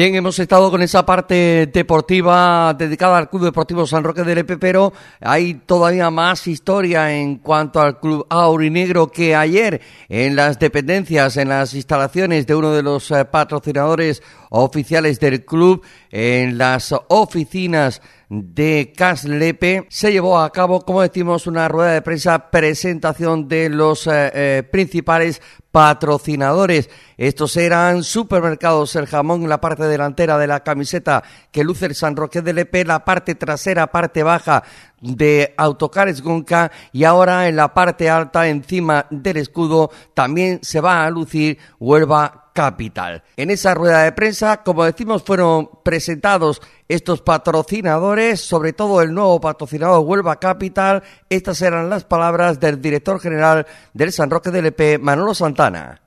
Bien, 0.00 0.14
hemos 0.14 0.38
estado 0.38 0.70
con 0.70 0.80
esa 0.80 1.04
parte 1.04 1.68
deportiva 1.70 2.72
dedicada 2.72 3.18
al 3.18 3.28
Club 3.28 3.44
Deportivo 3.44 3.86
San 3.86 4.02
Roque 4.02 4.22
del 4.22 4.38
Epe, 4.38 4.56
pero 4.56 4.94
hay 5.20 5.52
todavía 5.52 6.08
más 6.08 6.46
historia 6.46 7.14
en 7.14 7.36
cuanto 7.36 7.82
al 7.82 8.00
Club 8.00 8.26
Aurinegro 8.30 9.08
que 9.12 9.36
ayer 9.36 9.82
en 10.08 10.36
las 10.36 10.58
dependencias, 10.58 11.36
en 11.36 11.50
las 11.50 11.74
instalaciones 11.74 12.46
de 12.46 12.54
uno 12.54 12.72
de 12.72 12.82
los 12.82 13.10
eh, 13.10 13.26
patrocinadores 13.26 14.22
oficiales 14.50 15.18
del 15.18 15.44
club, 15.44 15.82
en 16.10 16.58
las 16.58 16.94
oficinas 17.08 18.02
de 18.30 18.92
Caslepe 18.96 19.86
se 19.90 20.12
llevó 20.12 20.38
a 20.38 20.52
cabo, 20.52 20.84
como 20.84 21.02
decimos, 21.02 21.48
una 21.48 21.66
rueda 21.66 21.92
de 21.92 22.02
prensa 22.02 22.50
presentación 22.50 23.48
de 23.48 23.68
los 23.68 24.06
eh, 24.06 24.30
eh, 24.32 24.62
principales 24.70 25.42
patrocinadores. 25.72 26.90
Estos 27.16 27.56
eran 27.56 28.04
Supermercados 28.04 28.94
El 28.94 29.06
Jamón, 29.06 29.48
la 29.48 29.60
parte 29.60 29.84
delantera 29.84 30.38
de 30.38 30.46
la 30.46 30.60
camiseta 30.62 31.24
que 31.50 31.64
luce 31.64 31.86
el 31.86 31.96
San 31.96 32.14
Roque 32.14 32.40
del 32.40 32.58
EP, 32.58 32.86
la 32.86 33.04
parte 33.04 33.34
trasera, 33.34 33.90
parte 33.90 34.22
baja 34.22 34.62
de 35.00 35.52
Autocares 35.56 36.22
Gonca 36.22 36.70
y 36.92 37.02
ahora 37.02 37.48
en 37.48 37.56
la 37.56 37.74
parte 37.74 38.08
alta, 38.08 38.48
encima 38.48 39.06
del 39.10 39.38
escudo, 39.38 39.90
también 40.14 40.60
se 40.62 40.80
va 40.80 41.04
a 41.04 41.10
lucir 41.10 41.58
Huelva 41.80 42.39
Capital. 42.52 43.22
En 43.36 43.50
esa 43.50 43.74
rueda 43.74 44.02
de 44.04 44.12
prensa, 44.12 44.62
como 44.62 44.84
decimos, 44.84 45.22
fueron 45.22 45.68
presentados 45.82 46.60
estos 46.88 47.22
patrocinadores, 47.22 48.40
sobre 48.40 48.72
todo 48.72 49.02
el 49.02 49.14
nuevo 49.14 49.40
patrocinador 49.40 50.04
Huelva 50.04 50.40
Capital. 50.40 51.02
Estas 51.28 51.62
eran 51.62 51.88
las 51.88 52.04
palabras 52.04 52.58
del 52.58 52.80
director 52.80 53.20
general 53.20 53.66
del 53.94 54.12
San 54.12 54.30
Roque 54.30 54.50
del 54.50 54.66
EP, 54.66 54.98
Manolo 55.00 55.34
Santana. 55.34 56.00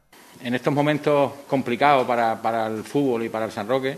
En 0.43 0.53
estos 0.55 0.73
momentos 0.73 1.31
complicados 1.47 2.05
para, 2.05 2.67
el 2.67 2.83
fútbol 2.83 3.23
y 3.23 3.29
para 3.29 3.45
el 3.45 3.51
San 3.51 3.67
Roque, 3.67 3.97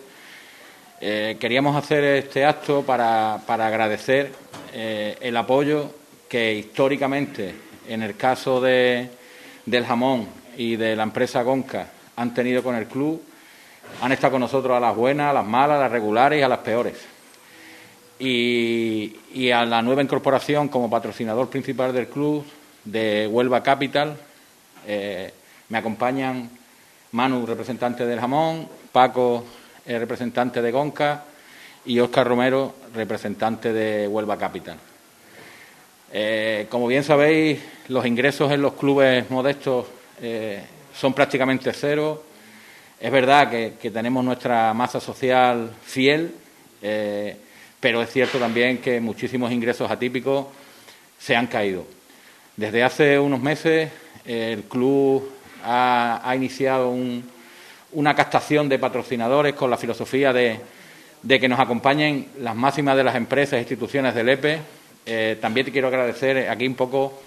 eh, 1.02 1.38
queríamos 1.40 1.76
hacer 1.76 2.04
este 2.04 2.46
acto 2.46 2.84
para, 2.84 3.36
agradecer 3.36 4.32
eh, 4.72 5.18
el 5.22 5.36
apoyo 5.38 5.90
que 6.30 6.54
históricamente, 6.54 7.56
en 7.88 8.04
el 8.04 8.16
caso 8.16 8.62
de, 8.62 9.10
del 9.66 9.86
jamón 9.86 10.28
y 10.56 10.76
de 10.76 10.96
la 10.96 11.04
empresa 11.04 11.42
Gonca, 11.42 11.88
han 12.16 12.34
tenido 12.34 12.64
con 12.64 12.76
el 12.76 12.88
club 12.88 13.22
han 14.02 14.12
estado 14.12 14.32
con 14.32 14.42
nosotros 14.42 14.76
a 14.76 14.80
las 14.80 14.96
buenas, 14.96 15.30
a 15.30 15.34
las 15.34 15.46
malas, 15.46 15.78
a 15.78 15.82
las 15.82 15.92
regulares 15.92 16.40
y 16.40 16.44
a 16.44 16.50
las 16.50 16.60
peores. 16.60 16.96
Y, 18.18 19.52
a 19.52 19.66
la 19.66 19.82
nueva 19.82 20.02
incorporación 20.02 20.70
como 20.70 20.90
patrocinador 20.90 21.50
principal 21.50 21.94
del 21.94 22.08
club 22.08 22.46
de 22.84 23.28
Huelva 23.30 23.62
Capital 23.62 24.18
eh, 24.88 25.34
me 25.70 25.78
acompañan 25.78 26.50
Manu, 27.12 27.46
representante 27.46 28.06
del 28.06 28.20
jamón, 28.20 28.68
Paco, 28.92 29.44
representante 29.86 30.62
de 30.62 30.72
Gonca 30.72 31.26
y 31.86 32.00
Óscar 32.00 32.28
Romero, 32.28 32.76
representante 32.94 33.74
de 33.74 34.08
Huelva 34.08 34.38
Capital. 34.38 34.78
Eh, 36.12 36.68
como 36.70 36.88
bien 36.88 37.04
sabéis, 37.04 37.60
los 37.90 38.06
ingresos 38.06 38.52
en 38.52 38.62
los 38.62 38.74
clubes 38.74 39.30
modestos 39.30 39.86
eh, 40.22 40.64
son 40.96 41.14
prácticamente 41.14 41.72
cero 41.74 42.24
es 43.00 43.12
verdad 43.12 43.50
que, 43.52 43.92
tenemos 43.92 44.24
nuestra 44.24 44.74
masa 44.74 45.00
social 45.00 45.72
fiel, 45.84 46.34
eh, 46.82 47.36
pero 47.80 48.02
es 48.02 48.10
cierto 48.10 48.40
también 48.40 48.78
que 48.78 49.02
muchísimos 49.02 49.52
ingresos 49.52 49.92
atípicos 49.92 50.48
se 51.20 51.36
han 51.36 51.48
caído. 51.48 51.86
Desde 52.56 52.84
hace 52.84 53.20
unos 53.20 53.42
meses 53.42 53.92
el 54.26 54.64
club 54.64 55.30
ha, 55.64 56.34
iniciado 56.36 56.96
una 57.92 58.16
captación 58.16 58.70
de 58.70 58.80
patrocinadores 58.80 59.56
con 59.56 59.70
la 59.70 59.78
filosofía 59.78 60.32
de, 60.32 60.62
que 61.28 61.50
nos 61.50 61.60
acompañen 61.60 62.30
las 62.40 62.56
máximas 62.56 62.96
de 62.96 63.04
las 63.04 63.16
empresas 63.16 63.54
e 63.54 63.60
instituciones 63.60 64.16
del 64.16 64.30
EPE. 64.30 64.60
Eh, 65.06 65.38
también 65.42 65.66
te 65.66 65.72
quiero 65.72 65.90
agradecer, 65.90 66.50
aquí 66.50 66.66
un 66.66 66.76
poco 66.76 67.22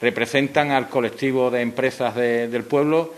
representan 0.00 0.70
al 0.70 0.88
colectivo 0.88 1.50
de 1.50 1.60
empresas 1.60 2.14
del 2.14 2.64
pueblo 2.64 3.14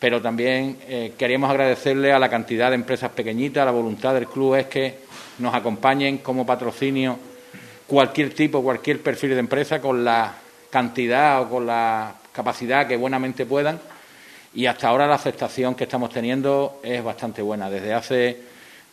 pero 0.00 0.22
también 0.22 0.78
eh, 0.88 1.12
queríamos 1.16 1.50
agradecerle 1.50 2.10
a 2.10 2.18
la 2.18 2.30
cantidad 2.30 2.70
de 2.70 2.74
empresas 2.74 3.10
pequeñitas, 3.10 3.66
la 3.66 3.70
voluntad 3.70 4.14
del 4.14 4.26
club 4.26 4.54
es 4.54 4.66
que 4.66 4.98
nos 5.38 5.54
acompañen 5.54 6.18
como 6.18 6.46
patrocinio 6.46 7.18
cualquier 7.86 8.32
tipo, 8.32 8.62
cualquier 8.62 9.02
perfil 9.02 9.30
de 9.30 9.40
empresa 9.40 9.78
con 9.80 10.02
la 10.02 10.34
cantidad 10.70 11.42
o 11.42 11.50
con 11.50 11.66
la 11.66 12.14
capacidad 12.32 12.88
que 12.88 12.96
buenamente 12.96 13.44
puedan 13.44 13.78
y 14.54 14.66
hasta 14.66 14.88
ahora 14.88 15.06
la 15.06 15.16
aceptación 15.16 15.74
que 15.74 15.84
estamos 15.84 16.10
teniendo 16.10 16.80
es 16.82 17.04
bastante 17.04 17.42
buena. 17.42 17.68
Desde 17.68 17.92
hace 17.92 18.38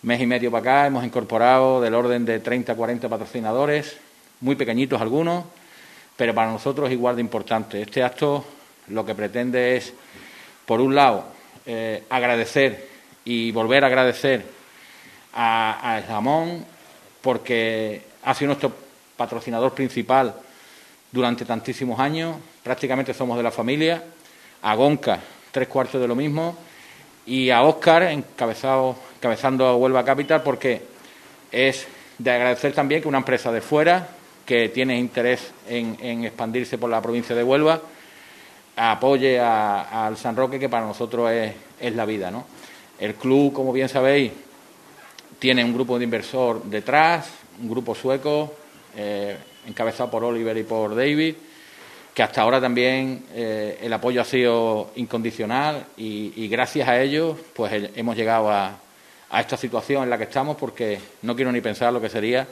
mes 0.02 0.22
y 0.22 0.28
medio 0.28 0.52
para 0.52 0.62
acá 0.62 0.88
hemos 0.88 1.06
incorporado 1.06 1.82
del 1.82 1.96
orden 1.96 2.26
de 2.26 2.40
30 2.40 2.74
a 2.74 2.76
40 2.76 3.08
patrocinadores, 3.08 3.98
muy 4.42 4.56
pequeñitos 4.56 5.02
algunos, 5.02 5.46
pero 6.18 6.34
para 6.34 6.52
nosotros 6.52 6.92
igual 6.92 7.16
de 7.16 7.22
importante. 7.22 7.82
Este 7.82 8.04
acto 8.04 8.44
lo 8.90 9.06
que 9.06 9.16
pretende 9.16 9.78
es 9.78 9.94
por 10.66 10.82
un 10.82 10.96
lado, 10.96 11.26
eh, 11.66 12.04
agradecer 12.10 12.90
y 13.24 13.52
volver 13.52 13.84
a 13.84 13.88
agradecer 13.88 14.44
a, 15.34 15.96
a 15.96 16.02
Jamón 16.02 16.66
porque 17.22 18.02
ha 18.24 18.34
sido 18.34 18.48
nuestro 18.48 18.74
patrocinador 19.16 19.74
principal 19.74 20.34
durante 21.12 21.46
tantísimos 21.46 22.00
años, 22.00 22.36
prácticamente 22.64 23.14
somos 23.14 23.38
de 23.38 23.44
la 23.44 23.52
familia, 23.52 24.04
a 24.62 24.76
Gonca, 24.76 25.20
tres 25.52 25.68
cuartos 25.68 26.02
de 26.02 26.08
lo 26.08 26.16
mismo, 26.16 26.58
y 27.26 27.50
a 27.50 27.62
Óscar, 27.64 28.04
encabezado, 28.04 28.96
encabezando 29.18 29.66
a 29.66 29.76
Huelva 29.76 30.04
Capital, 30.04 30.44
porque 30.44 30.82
es 31.52 31.88
de 32.18 32.32
agradecer 32.32 32.74
también 32.74 33.02
que 33.02 33.08
una 33.08 33.20
empresa 33.20 33.52
de 33.52 33.62
fuera, 33.62 34.08
que 34.48 34.70
tiene 34.70 34.98
interés 34.98 35.52
en 35.68 36.24
expandirse 36.24 36.80
por 36.80 36.90
la 36.90 37.02
provincia 37.02 37.36
de 37.36 37.44
Huelva, 37.44 37.82
apoye 38.78 39.40
al 39.40 40.18
San 40.18 40.36
Roque, 40.36 40.60
que 40.60 40.70
para 40.70 40.86
nosotros 40.86 41.32
es, 41.32 41.96
la 41.96 42.06
vida. 42.06 42.32
¿no? 42.32 42.46
El 43.00 43.16
club, 43.16 43.52
como 43.52 43.74
bien 43.74 43.90
sabéis, 43.90 44.32
tiene 45.40 45.66
un 45.66 45.74
grupo 45.74 45.98
de 45.98 46.04
inversor 46.04 46.64
detrás, 46.64 47.30
un 47.62 47.70
grupo 47.70 47.96
sueco, 47.96 48.54
eh, 48.96 49.36
encabezado 49.68 50.12
por 50.12 50.24
Oliver 50.24 50.56
y 50.58 50.64
por 50.64 50.96
David, 50.96 51.36
que 52.14 52.24
hasta 52.24 52.42
ahora 52.42 52.62
también 52.62 53.26
eh, 53.34 53.80
el 53.82 53.92
apoyo 53.94 54.22
ha 54.22 54.26
sido 54.26 54.92
incondicional 54.96 55.88
y, 55.98 56.48
gracias 56.48 56.88
a 56.88 57.00
ellos 57.00 57.38
pues 57.54 57.92
hemos 57.96 58.16
llegado 58.16 58.50
a, 58.50 58.80
a 59.30 59.42
esta 59.42 59.58
situación 59.58 60.04
en 60.04 60.10
la 60.10 60.18
que 60.18 60.24
estamos 60.24 60.58
porque 60.58 61.00
no 61.22 61.36
quiero 61.36 61.52
ni 61.52 61.62
pensar 61.62 61.94
lo 61.94 62.02
que 62.02 62.10
sería 62.10 62.48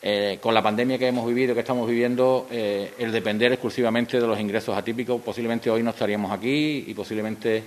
eh, 0.00 0.38
con 0.40 0.54
la 0.54 0.62
pandemia 0.62 0.96
que 0.96 1.08
hemos 1.08 1.26
vivido, 1.26 1.54
que 1.54 1.60
estamos 1.60 1.88
viviendo, 1.88 2.46
eh, 2.50 2.94
el 2.98 3.10
depender 3.10 3.52
exclusivamente 3.52 4.20
de 4.20 4.26
los 4.26 4.38
ingresos 4.38 4.76
atípicos, 4.76 5.20
posiblemente 5.20 5.70
hoy 5.70 5.82
no 5.82 5.90
estaríamos 5.90 6.30
aquí 6.30 6.84
y 6.86 6.94
posiblemente 6.94 7.64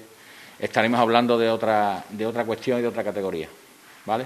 estaremos 0.57 0.99
hablando 0.99 1.37
de 1.37 1.49
otra, 1.49 2.03
de 2.09 2.25
otra 2.25 2.45
cuestión 2.45 2.79
y 2.79 2.81
de 2.83 2.87
otra 2.87 3.03
categoría. 3.03 3.49
¿Vale? 4.05 4.25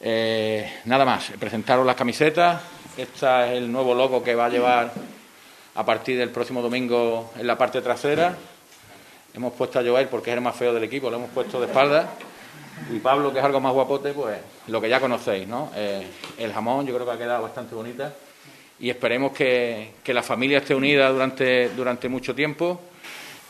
Eh, 0.00 0.80
nada 0.84 1.04
más, 1.04 1.32
presentaros 1.38 1.84
las 1.84 1.96
camisetas. 1.96 2.62
Este 2.96 3.26
es 3.26 3.52
el 3.52 3.72
nuevo 3.72 3.94
logo 3.94 4.22
que 4.22 4.34
va 4.34 4.46
a 4.46 4.50
llevar 4.50 4.92
a 5.74 5.84
partir 5.84 6.16
del 6.16 6.30
próximo 6.30 6.62
domingo 6.62 7.32
en 7.36 7.46
la 7.46 7.58
parte 7.58 7.82
trasera. 7.82 8.36
Hemos 9.34 9.52
puesto 9.54 9.80
a 9.80 9.82
Joel 9.82 10.06
porque 10.06 10.30
es 10.30 10.36
el 10.36 10.42
más 10.42 10.54
feo 10.54 10.72
del 10.72 10.84
equipo, 10.84 11.10
lo 11.10 11.16
hemos 11.16 11.30
puesto 11.30 11.58
de 11.58 11.66
espalda. 11.66 12.08
Y 12.92 12.98
Pablo, 12.98 13.32
que 13.32 13.38
es 13.38 13.44
algo 13.44 13.60
más 13.60 13.72
guapote, 13.72 14.12
pues 14.12 14.38
lo 14.66 14.80
que 14.80 14.88
ya 14.88 15.00
conocéis, 15.00 15.46
¿no? 15.46 15.70
Eh, 15.74 16.06
el 16.38 16.52
jamón 16.52 16.86
yo 16.86 16.94
creo 16.94 17.06
que 17.06 17.12
ha 17.12 17.18
quedado 17.18 17.42
bastante 17.42 17.74
bonita 17.74 18.12
y 18.80 18.90
esperemos 18.90 19.32
que, 19.32 19.92
la 20.06 20.22
familia 20.22 20.58
esté 20.58 20.74
unida 20.74 21.08
durante, 21.08 21.70
durante 21.70 22.08
mucho 22.08 22.34
tiempo 22.34 22.80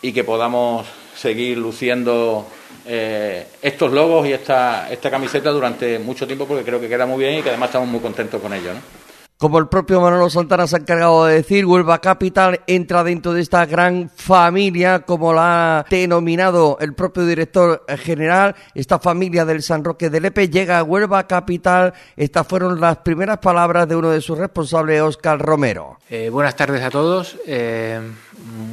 y 0.02 0.12
que 0.12 0.24
podamos 0.24 0.86
seguir 1.16 1.56
luciendo 1.56 2.46
eh, 2.86 3.46
estos 3.62 3.92
logos 3.92 4.26
y 4.26 4.32
esta, 4.32 4.90
esta 4.90 5.10
camiseta 5.10 5.50
durante 5.50 5.98
mucho 5.98 6.26
tiempo 6.26 6.46
porque 6.46 6.64
creo 6.64 6.80
que 6.80 6.88
queda 6.88 7.06
muy 7.06 7.18
bien 7.18 7.38
y 7.38 7.42
que 7.42 7.48
además 7.48 7.70
estamos 7.70 7.88
muy 7.88 8.00
contentos 8.00 8.40
con 8.40 8.52
ello, 8.52 8.74
¿no? 8.74 9.03
Como 9.36 9.58
el 9.58 9.66
propio 9.66 10.00
Manolo 10.00 10.30
Santana 10.30 10.68
se 10.68 10.76
ha 10.76 10.78
encargado 10.78 11.26
de 11.26 11.34
decir, 11.34 11.66
Huelva 11.66 12.00
Capital 12.00 12.60
entra 12.68 13.02
dentro 13.02 13.32
de 13.32 13.42
esta 13.42 13.66
gran 13.66 14.08
familia, 14.08 15.00
como 15.00 15.32
la 15.32 15.80
ha 15.80 15.86
denominado 15.90 16.78
el 16.80 16.94
propio 16.94 17.26
director 17.26 17.84
general, 17.98 18.54
esta 18.76 19.00
familia 19.00 19.44
del 19.44 19.62
San 19.62 19.82
Roque 19.82 20.08
de 20.08 20.20
Lepe 20.20 20.48
llega 20.48 20.78
a 20.78 20.84
Huelva 20.84 21.26
Capital. 21.26 21.94
Estas 22.16 22.46
fueron 22.46 22.80
las 22.80 22.98
primeras 22.98 23.38
palabras 23.38 23.88
de 23.88 23.96
uno 23.96 24.10
de 24.10 24.20
sus 24.20 24.38
responsables, 24.38 25.02
Óscar 25.02 25.40
Romero. 25.40 25.98
Eh, 26.08 26.28
buenas 26.30 26.54
tardes 26.54 26.82
a 26.82 26.90
todos. 26.90 27.36
Eh, 27.44 28.00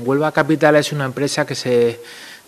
Huelva 0.03 0.31
Capital 0.31 0.75
es 0.75 0.91
una 0.93 1.05
empresa 1.05 1.43
que 1.43 1.55
se 1.55 1.99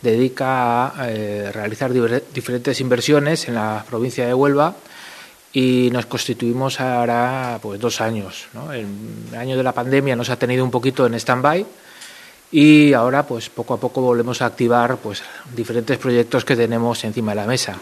dedica 0.03 0.89
a 0.89 1.09
eh, 1.09 1.51
realizar 1.51 1.91
diferentes 1.91 2.79
inversiones 2.79 3.47
en 3.47 3.55
la 3.55 3.83
provincia 3.89 4.27
de 4.27 4.35
Huelva 4.35 4.75
y 5.53 5.89
nos 5.91 6.07
constituimos 6.07 6.79
ahora 6.79 7.59
pues 7.61 7.79
dos 7.79 8.01
años. 8.01 8.47
El 8.73 9.37
año 9.37 9.55
de 9.55 9.63
la 9.63 9.71
pandemia 9.71 10.15
nos 10.15 10.29
ha 10.29 10.35
tenido 10.35 10.65
un 10.65 10.71
poquito 10.71 11.05
en 11.05 11.13
stand-by 11.13 11.65
y 12.51 12.93
ahora 12.93 13.25
pues 13.25 13.49
poco 13.49 13.75
a 13.75 13.79
poco 13.79 14.01
volvemos 14.01 14.41
a 14.41 14.47
activar 14.47 14.97
pues 14.97 15.21
diferentes 15.55 15.97
proyectos 15.99 16.43
que 16.43 16.55
tenemos 16.55 17.03
encima 17.03 17.31
de 17.31 17.35
la 17.35 17.45
mesa. 17.45 17.77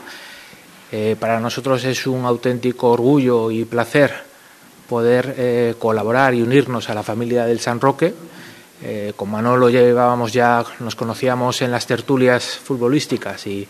Eh, 0.92 1.16
para 1.18 1.40
nosotros 1.40 1.84
es 1.86 2.06
un 2.06 2.26
auténtico 2.26 2.90
orgullo 2.90 3.50
y 3.50 3.64
placer 3.64 4.30
poder 4.90 5.36
eh, 5.38 5.76
colaborar 5.80 6.34
y 6.34 6.42
unirnos 6.42 6.90
a 6.90 6.94
la 6.94 7.04
familia 7.04 7.46
del 7.46 7.62
San 7.62 7.80
Roque. 7.80 8.14
Eh, 8.84 9.14
con 9.16 9.32
Manolo 9.32 9.70
llevábamos 9.70 10.34
ya, 10.34 10.66
nos 10.80 10.96
conocíamos 10.96 11.62
en 11.62 11.72
las 11.72 11.88
tertulias 11.88 12.44
futbolísticas 12.44 13.48
y, 13.48 13.66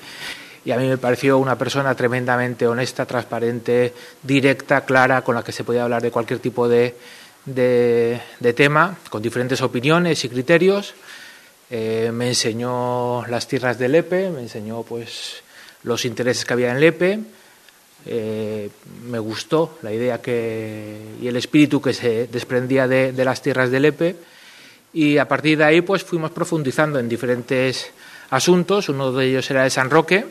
y, 0.65 0.71
a 0.71 0.77
mí 0.77 0.87
me 0.87 0.97
pareció 0.97 1.37
una 1.37 1.57
persona 1.57 1.95
tremendamente 1.95 2.67
honesta, 2.67 3.05
transparente, 3.05 3.93
directa, 4.21 4.85
clara, 4.85 5.23
con 5.23 5.35
la 5.35 5.43
que 5.43 5.51
se 5.51 5.63
podía 5.63 5.83
hablar 5.83 6.01
de 6.01 6.11
cualquier 6.11 6.39
tipo 6.39 6.67
de, 6.67 6.95
de, 7.45 8.53
tema, 8.55 8.97
con 9.09 9.21
diferentes 9.21 9.61
opiniones 9.61 10.23
y 10.23 10.29
criterios. 10.29 10.93
me 11.69 12.27
enseñó 12.27 13.25
las 13.27 13.47
tierras 13.47 13.79
de 13.79 13.89
Lepe, 13.89 14.29
me 14.29 14.41
enseñó 14.41 14.83
pues 14.83 15.41
los 15.83 16.05
intereses 16.05 16.45
que 16.45 16.53
había 16.53 16.71
en 16.71 16.79
Lepe. 16.79 17.19
Eh, 18.05 18.69
me 19.05 19.19
gustó 19.19 19.77
la 19.83 19.93
idea 19.93 20.21
que, 20.21 20.97
y 21.21 21.27
el 21.27 21.35
espíritu 21.35 21.81
que 21.81 21.93
se 21.93 22.27
desprendía 22.27 22.87
de, 22.87 23.11
de, 23.11 23.25
las 23.25 23.43
tierras 23.43 23.69
de 23.69 23.79
Lepe 23.79 24.15
y 24.91 25.19
a 25.19 25.27
partir 25.27 25.59
de 25.59 25.65
ahí 25.65 25.81
pues 25.81 26.03
fuimos 26.03 26.31
profundizando 26.31 26.97
en 26.97 27.07
diferentes 27.07 27.91
asuntos, 28.31 28.89
uno 28.89 29.11
de 29.11 29.27
ellos 29.27 29.51
era 29.51 29.63
de 29.63 29.69
San 29.69 29.91
Roque 29.91 30.25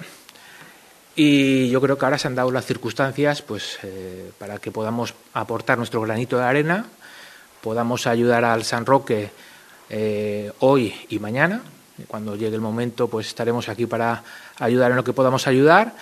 y 1.22 1.68
yo 1.68 1.82
creo 1.82 1.98
que 1.98 2.06
ahora 2.06 2.16
se 2.16 2.28
han 2.28 2.34
dado 2.34 2.50
las 2.50 2.64
circunstancias 2.64 3.42
pues 3.42 3.78
eh, 3.82 4.30
para 4.38 4.56
que 4.56 4.70
podamos 4.70 5.12
aportar 5.34 5.76
nuestro 5.76 6.00
granito 6.00 6.38
de 6.38 6.44
arena, 6.44 6.86
podamos 7.60 8.06
ayudar 8.06 8.42
al 8.42 8.64
San 8.64 8.86
Roque 8.86 9.30
eh, 9.90 10.50
hoy 10.60 10.94
y 11.10 11.18
mañana. 11.18 11.60
Cuando 12.08 12.36
llegue 12.36 12.54
el 12.54 12.62
momento, 12.62 13.08
pues 13.08 13.26
estaremos 13.26 13.68
aquí 13.68 13.84
para 13.84 14.24
ayudar 14.58 14.92
en 14.92 14.96
lo 14.96 15.04
que 15.04 15.12
podamos 15.12 15.46
ayudar. 15.46 15.94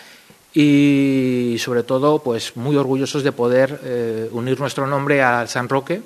Y 0.54 1.56
sobre 1.58 1.82
todo, 1.82 2.20
pues 2.20 2.56
muy 2.56 2.76
orgullosos 2.76 3.24
de 3.24 3.32
poder 3.32 3.80
eh, 3.82 4.28
unir 4.30 4.60
nuestro 4.60 4.86
nombre 4.86 5.20
al 5.20 5.48
San 5.48 5.68
Roque 5.68 6.00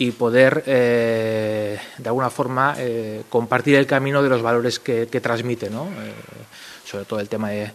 y 0.00 0.12
poder 0.12 0.64
eh, 0.66 1.78
de 1.98 2.08
alguna 2.08 2.30
forma 2.30 2.74
eh, 2.78 3.22
compartir 3.28 3.74
el 3.76 3.86
camino 3.86 4.22
de 4.22 4.30
los 4.30 4.40
valores 4.40 4.78
que, 4.78 5.06
transmite, 5.06 5.68
¿no? 5.68 5.84
Eh, 5.84 6.12
sobre 6.86 7.04
todo 7.04 7.20
el 7.20 7.28
tema 7.28 7.50
de 7.50 7.70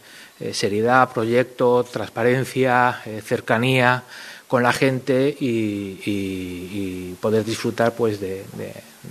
seriedad, 0.51 1.13
proyecto, 1.13 1.83
transparencia, 1.83 2.99
cercanía 3.23 4.03
con 4.47 4.63
la 4.63 4.73
gente 4.73 5.37
y, 5.39 7.15
poder 7.21 7.45
disfrutar 7.45 7.93
pues 7.93 8.19
de, 8.19 8.43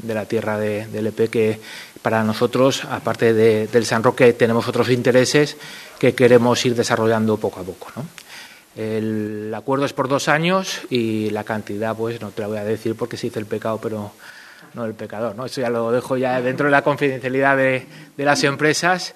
la 0.07 0.27
tierra 0.27 0.59
de, 0.59 0.87
del 0.89 1.07
EP 1.07 1.31
que 1.31 1.61
para 2.03 2.23
nosotros, 2.25 2.85
aparte 2.85 3.33
de, 3.33 3.69
del 3.69 3.87
San 3.87 4.03
Roque, 4.03 4.33
tenemos 4.33 4.69
otros 4.69 4.91
intereses 4.91 5.57
que 5.99 6.15
queremos 6.15 6.67
ir 6.67 6.75
desarrollando 6.75 7.37
poco 7.37 7.61
a 7.61 7.63
poco. 7.63 7.93
¿no? 7.97 8.05
El 8.77 9.53
acuerdo 9.55 9.85
es 9.85 9.93
por 9.93 10.09
dos 10.09 10.29
años 10.29 10.83
y 10.91 11.31
la 11.31 11.45
cantidad, 11.45 11.97
pues 11.97 12.21
no 12.21 12.31
te 12.31 12.43
la 12.43 12.49
voy 12.49 12.59
a 12.59 12.65
decir 12.65 12.97
porque 12.97 13.17
se 13.17 13.29
hizo 13.29 13.39
el 13.39 13.47
pecado, 13.47 13.79
pero 13.83 14.13
no 14.75 14.85
el 14.85 14.95
pecador. 14.95 15.37
¿no? 15.37 15.47
Eso 15.47 15.61
ya 15.61 15.71
lo 15.71 15.93
dejo 15.93 16.17
ya 16.17 16.41
dentro 16.41 16.67
de 16.67 16.73
la 16.73 16.83
confidencialidad 16.83 17.57
de, 17.57 17.87
de 18.17 18.25
las 18.25 18.43
empresas 18.45 19.15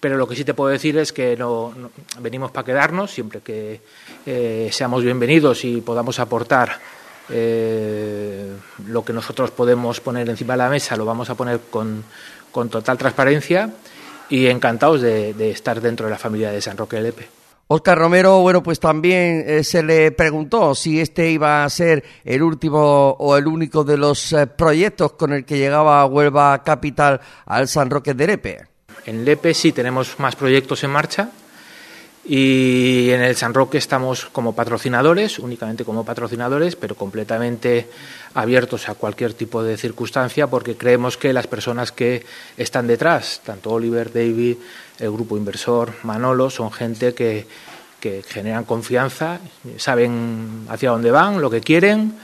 pero 0.00 0.16
lo 0.16 0.26
que 0.26 0.34
sí 0.34 0.44
te 0.44 0.54
puedo 0.54 0.70
decir 0.70 0.96
es 0.96 1.12
que 1.12 1.36
no, 1.36 1.74
venimos 2.20 2.50
para 2.50 2.64
quedarnos, 2.64 3.10
siempre 3.10 3.40
que 3.40 3.80
eh, 4.24 4.70
seamos 4.72 5.04
bienvenidos 5.04 5.64
y 5.64 5.82
podamos 5.82 6.18
aportar 6.18 6.78
eh, 7.28 8.50
lo 8.86 9.04
que 9.04 9.12
nosotros 9.12 9.50
podemos 9.50 10.00
poner 10.00 10.28
encima 10.30 10.54
de 10.54 10.58
la 10.58 10.70
mesa, 10.70 10.96
lo 10.96 11.04
vamos 11.04 11.28
a 11.28 11.34
poner 11.34 11.60
con, 11.70 12.02
con 12.50 12.70
total 12.70 12.96
transparencia 12.96 13.70
y 14.30 14.46
encantados 14.46 15.02
de, 15.02 15.50
estar 15.50 15.82
dentro 15.82 16.06
de 16.06 16.12
la 16.12 16.18
familia 16.18 16.50
de 16.50 16.62
San 16.62 16.78
Roque 16.78 17.00
Lepe. 17.00 17.39
Oscar 17.72 17.96
Romero, 17.96 18.40
bueno, 18.40 18.64
pues 18.64 18.80
también 18.80 19.44
eh, 19.46 19.62
se 19.62 19.84
le 19.84 20.10
preguntó 20.10 20.74
si 20.74 20.98
este 20.98 21.30
iba 21.30 21.62
a 21.62 21.70
ser 21.70 22.02
el 22.24 22.42
último 22.42 23.10
o 23.10 23.36
el 23.36 23.46
único 23.46 23.84
de 23.84 23.96
los 23.96 24.32
eh, 24.32 24.48
proyectos 24.48 25.12
con 25.12 25.32
el 25.32 25.44
que 25.44 25.56
llegaba 25.56 26.04
Huelva 26.04 26.64
Capital 26.64 27.20
al 27.46 27.68
San 27.68 27.88
Roque 27.88 28.12
de 28.12 28.26
Lepe. 28.26 28.66
En 29.06 29.24
Lepe 29.24 29.54
sí 29.54 29.70
tenemos 29.70 30.18
más 30.18 30.34
proyectos 30.34 30.82
en 30.82 30.90
marcha 30.90 31.30
y 32.24 33.10
en 33.10 33.22
el 33.22 33.34
San 33.34 33.54
Roque 33.54 33.78
estamos 33.78 34.26
como 34.26 34.54
patrocinadores, 34.54 35.38
únicamente 35.38 35.84
como 35.84 36.04
patrocinadores, 36.04 36.76
pero 36.76 36.94
completamente 36.94 37.88
abiertos 38.34 38.88
a 38.88 38.94
cualquier 38.94 39.32
tipo 39.32 39.62
de 39.62 39.78
circunstancia 39.78 40.46
porque 40.46 40.76
creemos 40.76 41.16
que 41.16 41.32
las 41.32 41.46
personas 41.46 41.92
que 41.92 42.24
están 42.58 42.86
detrás, 42.86 43.40
tanto 43.44 43.70
Oliver, 43.70 44.12
David, 44.12 44.56
el 44.98 45.10
grupo 45.10 45.36
inversor, 45.36 45.94
Manolo, 46.02 46.50
son 46.50 46.70
gente 46.70 47.14
que, 47.14 47.46
generan 48.28 48.64
confianza, 48.64 49.40
saben 49.76 50.66
hacia 50.70 50.90
dónde 50.90 51.10
van, 51.10 51.40
lo 51.40 51.50
que 51.50 51.60
quieren, 51.60 52.14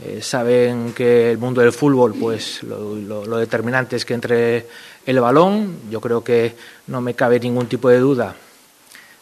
eh, 0.00 0.20
saben 0.20 0.92
que 0.92 1.30
el 1.30 1.38
mundo 1.38 1.60
del 1.60 1.72
fútbol, 1.72 2.14
pues 2.14 2.64
lo 2.64 3.36
determinante 3.36 3.94
es 3.94 4.04
que 4.04 4.14
entre 4.14 4.66
el 5.06 5.20
balón. 5.20 5.76
Yo 5.88 6.00
creo 6.00 6.24
que 6.24 6.56
no 6.88 7.00
me 7.00 7.14
cabe 7.14 7.38
ningún 7.38 7.68
tipo 7.68 7.88
de 7.88 8.00
duda 8.00 8.34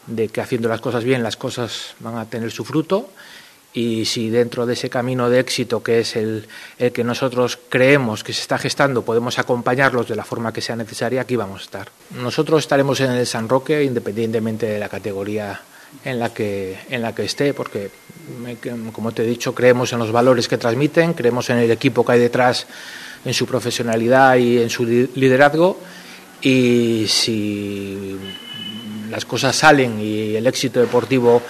de 0.06 0.28
que 0.28 0.40
haciendo 0.40 0.68
las 0.68 0.80
cosas 0.80 1.04
bien 1.04 1.22
las 1.22 1.36
cosas 1.36 1.94
van 2.00 2.16
a 2.16 2.26
tener 2.26 2.50
su 2.50 2.64
fruto 2.64 3.08
y 3.74 4.04
si 4.04 4.28
dentro 4.28 4.66
de 4.66 4.74
ese 4.74 4.90
camino 4.90 5.30
de 5.30 5.40
éxito 5.40 5.82
que 5.82 6.00
es 6.00 6.16
el, 6.16 6.46
el, 6.78 6.92
que 6.92 7.04
nosotros 7.04 7.58
creemos 7.68 8.22
que 8.22 8.32
se 8.32 8.42
está 8.42 8.58
gestando 8.58 9.02
podemos 9.02 9.38
acompañarlos 9.38 10.08
de 10.08 10.16
la 10.16 10.24
forma 10.24 10.52
que 10.52 10.60
sea 10.60 10.76
necesaria, 10.76 11.22
aquí 11.22 11.36
vamos 11.36 11.62
a 11.62 11.64
estar. 11.64 11.88
Nosotros 12.10 12.60
estaremos 12.60 13.00
en 13.00 13.12
el 13.12 13.26
San 13.26 13.48
Roque 13.48 13.82
independientemente 13.82 14.66
de 14.66 14.78
la 14.78 14.88
categoría 14.88 15.60
en 16.04 16.18
la 16.18 16.32
que, 16.32 16.78
en 16.90 17.02
la 17.02 17.14
que 17.14 17.24
esté, 17.24 17.54
porque, 17.54 17.90
como 18.92 19.12
te 19.12 19.22
he 19.22 19.26
dicho, 19.26 19.54
creemos 19.54 19.92
en 19.92 19.98
los 19.98 20.10
valores 20.10 20.48
que 20.48 20.58
transmiten, 20.58 21.12
creemos 21.12 21.50
en 21.50 21.58
el 21.58 21.70
equipo 21.70 22.04
que 22.04 22.12
hay 22.12 22.20
detrás 22.20 22.66
en 23.24 23.34
su 23.34 23.46
profesionalidad 23.46 24.36
y 24.36 24.58
en 24.58 24.70
su 24.70 24.84
liderazgo 24.84 25.78
y 26.40 27.06
si 27.08 28.18
las 29.12 29.26
cosas 29.26 29.54
salen 29.54 30.00
y 30.00 30.34
el 30.36 30.46
éxito 30.46 30.80
deportivo 30.80 31.42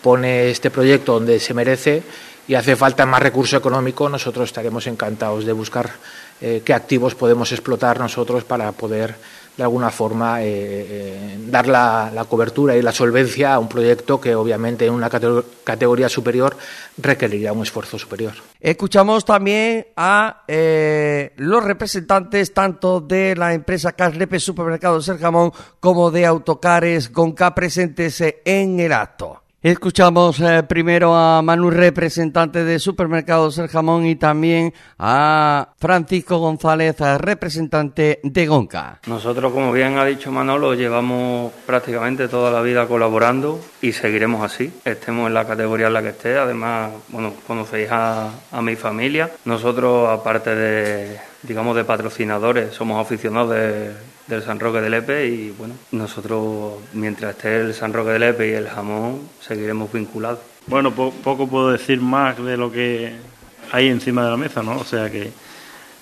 pone 0.00 0.48
este 0.48 0.70
proyecto 0.70 1.12
donde 1.12 1.38
se 1.38 1.52
merece 1.52 2.02
y 2.52 2.54
hace 2.54 2.76
falta 2.76 3.06
más 3.06 3.22
recurso 3.22 3.56
económico, 3.56 4.10
nosotros 4.10 4.50
estaremos 4.50 4.86
encantados 4.86 5.46
de 5.46 5.54
buscar 5.54 5.90
eh, 6.38 6.60
qué 6.62 6.74
activos 6.74 7.14
podemos 7.14 7.50
explotar 7.50 7.98
nosotros 7.98 8.44
para 8.44 8.70
poder 8.72 9.14
de 9.56 9.62
alguna 9.62 9.90
forma 9.90 10.42
eh, 10.42 10.46
eh, 10.50 11.38
dar 11.46 11.66
la, 11.66 12.26
cobertura 12.28 12.76
y 12.76 12.82
la 12.82 12.92
solvencia 12.92 13.54
a 13.54 13.58
un 13.58 13.70
proyecto 13.70 14.20
que 14.20 14.34
obviamente 14.34 14.84
en 14.84 14.92
una 14.92 15.08
categoría 15.08 16.10
superior 16.10 16.54
requeriría 16.98 17.54
un 17.54 17.62
esfuerzo 17.62 17.98
superior. 17.98 18.34
Escuchamos 18.60 19.24
también 19.24 19.86
a 19.96 20.42
los 21.36 21.64
representantes 21.64 22.52
tanto 22.52 23.00
de 23.00 23.34
la 23.34 23.54
empresa 23.54 23.92
Caslepe 23.92 24.38
Supermercados 24.38 25.08
El 25.08 25.16
Jamón 25.16 25.52
como 25.80 26.10
de 26.10 26.26
Autocares 26.26 27.10
Gonca 27.10 27.54
presentes 27.54 28.22
en 28.44 28.78
el 28.78 28.92
acto. 28.92 29.42
Escuchamos 29.62 30.40
eh, 30.40 30.64
primero 30.64 31.14
a 31.14 31.40
Manu, 31.40 31.70
representante 31.70 32.64
de 32.64 32.80
Supermercados 32.80 33.58
El 33.58 33.68
Jamón, 33.68 34.04
y 34.06 34.16
también 34.16 34.74
a 34.98 35.68
Francisco 35.78 36.38
González, 36.38 36.96
representante 37.18 38.18
de 38.24 38.46
Gonca. 38.48 38.98
Nosotros, 39.06 39.52
como 39.52 39.70
bien 39.70 39.98
ha 39.98 40.04
dicho 40.04 40.32
Manolo, 40.32 40.74
llevamos 40.74 41.52
prácticamente 41.64 42.26
toda 42.26 42.50
la 42.50 42.60
vida 42.60 42.88
colaborando 42.88 43.60
y 43.80 43.92
seguiremos 43.92 44.42
así, 44.42 44.72
estemos 44.84 45.28
en 45.28 45.34
la 45.34 45.46
categoría 45.46 45.86
en 45.86 45.92
la 45.92 46.02
que 46.02 46.08
esté. 46.08 46.36
Además, 46.36 46.90
bueno, 47.06 47.32
conocéis 47.46 47.88
a, 47.92 48.30
a 48.50 48.62
mi 48.62 48.74
familia. 48.74 49.30
Nosotros, 49.44 50.08
aparte 50.08 50.56
de, 50.56 51.20
digamos, 51.40 51.76
de 51.76 51.84
patrocinadores, 51.84 52.74
somos 52.74 53.00
aficionados 53.00 53.50
de 53.50 53.92
del 54.26 54.42
San 54.42 54.60
Roque 54.60 54.80
de 54.80 54.90
Lepe 54.90 55.26
y 55.26 55.50
bueno, 55.50 55.74
nosotros 55.90 56.74
mientras 56.92 57.36
esté 57.36 57.60
el 57.60 57.74
San 57.74 57.92
Roque 57.92 58.10
de 58.10 58.18
Lepe 58.18 58.48
y 58.48 58.52
el 58.52 58.68
jamón 58.68 59.20
seguiremos 59.40 59.92
vinculados. 59.92 60.40
Bueno, 60.66 60.92
po 60.92 61.10
poco 61.10 61.48
puedo 61.48 61.70
decir 61.70 62.00
más 62.00 62.42
de 62.42 62.56
lo 62.56 62.70
que 62.70 63.12
hay 63.72 63.88
encima 63.88 64.24
de 64.24 64.30
la 64.30 64.36
mesa, 64.36 64.62
¿no? 64.62 64.78
O 64.78 64.84
sea 64.84 65.10
que 65.10 65.32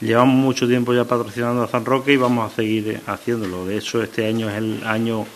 llevamos 0.01 0.35
mucho 0.35 0.69
tiempo 0.69 0.93
ya 0.93 1.05
patrocinando 1.05 1.63
a 1.63 1.69
San 1.69 1.85
Roque 1.85 2.13
y 2.13 2.17
vamos 2.17 2.53
a 2.53 2.55
seguir 2.55 3.01
haciéndolo. 3.07 3.65
De 3.65 3.79
hecho, 3.79 4.03
este 4.03 4.27
año 4.27 4.49
es 4.51 4.57
el 4.57 4.83
año 4.85 5.27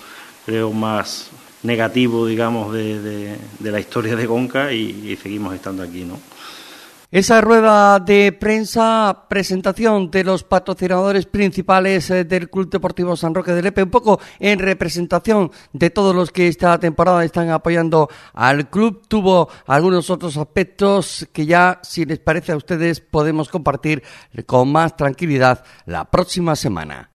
creo 0.44 0.72
más 0.72 1.30
negativo, 1.62 2.26
digamos, 2.26 2.74
de, 2.74 3.38
de, 3.58 3.70
la 3.70 3.80
historia 3.80 4.14
de 4.16 4.26
Gonca 4.26 4.72
y, 4.72 5.10
y 5.10 5.16
seguimos 5.16 5.54
estando 5.54 5.82
aquí, 5.82 6.04
¿no? 6.04 6.20
Esa 7.14 7.40
rueda 7.40 8.00
de 8.00 8.32
prensa, 8.32 9.26
presentación 9.28 10.10
de 10.10 10.24
los 10.24 10.42
patrocinadores 10.42 11.26
principales 11.26 12.10
eh, 12.10 12.24
del 12.24 12.50
Club 12.50 12.68
Deportivo 12.68 13.16
San 13.16 13.36
Roque 13.36 13.52
de 13.52 13.62
Lepe, 13.62 13.84
un 13.84 13.90
poco 13.90 14.18
en 14.40 14.58
representación 14.58 15.52
de 15.72 15.90
todos 15.90 16.12
los 16.12 16.32
que 16.32 16.48
esta 16.48 16.76
temporada 16.80 17.24
están 17.24 17.50
apoyando 17.50 18.08
al 18.32 18.68
club. 18.68 19.06
Tuvo 19.06 19.48
algunos 19.68 20.10
otros 20.10 20.36
aspectos 20.36 21.28
que 21.32 21.46
ya, 21.46 21.78
si 21.84 22.04
les 22.04 22.18
parece 22.18 22.50
a 22.50 22.56
ustedes, 22.56 22.98
podemos 22.98 23.48
compartir 23.48 24.02
con 24.44 24.72
más 24.72 24.96
tranquilidad 24.96 25.64
la 25.86 26.10
próxima 26.10 26.56
semana. 26.56 27.12